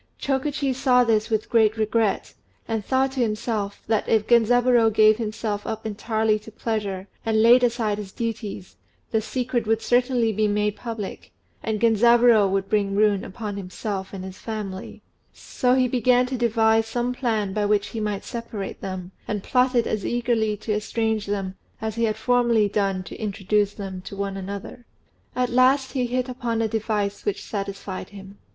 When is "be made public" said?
10.33-11.31